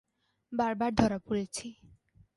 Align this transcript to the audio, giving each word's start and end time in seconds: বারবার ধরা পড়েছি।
বারবার 0.51 0.91
ধরা 0.93 1.19
পড়েছি। 1.19 1.67